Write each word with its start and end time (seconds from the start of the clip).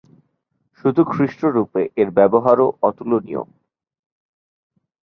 শুধু 0.77 1.01
খ্রিস্ট 1.05 1.41
রূপে 1.55 1.81
এর 2.01 2.09
ব্যবহারও 2.17 2.67
তুলনীয়। 2.97 3.43